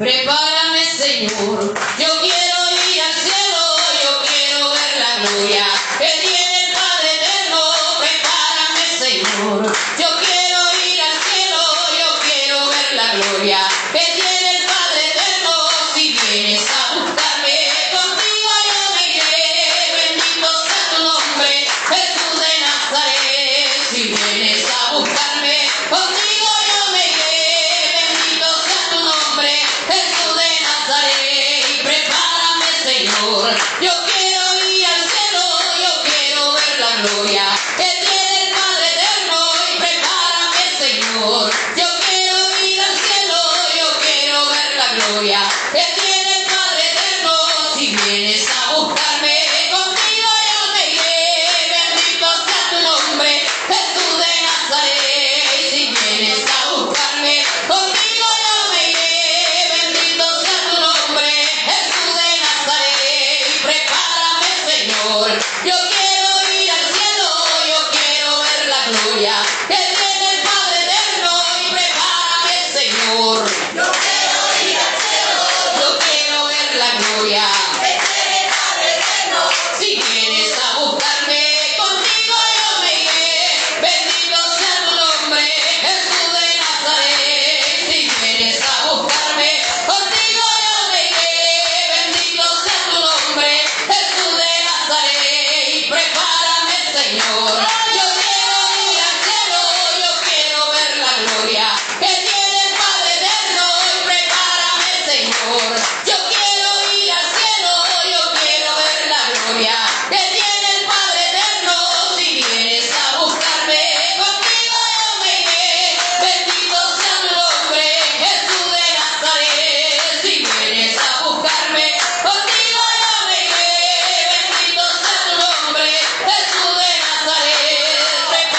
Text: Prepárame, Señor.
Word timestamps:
Prepárame, 0.00 0.82
Señor. 0.82 1.74